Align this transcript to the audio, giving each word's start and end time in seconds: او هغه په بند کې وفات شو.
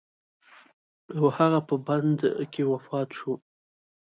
او 1.17 1.25
هغه 1.37 1.59
په 1.67 1.75
بند 1.87 2.19
کې 2.53 2.63
وفات 2.71 3.09
شو. 3.17 3.33